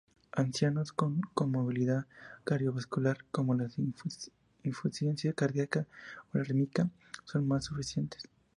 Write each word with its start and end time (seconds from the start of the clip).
Ancianos 0.31 0.93
con 0.93 1.21
comorbilidad 1.35 2.07
cardiovascular, 2.43 3.19
como 3.29 3.53
la 3.53 3.67
insuficiencia 4.63 5.31
cardiaca 5.33 5.85
o 6.33 6.37
la 6.37 6.41
arritmia, 6.41 6.89
son 7.23 7.47
más 7.47 7.65
susceptibles. 7.65 8.27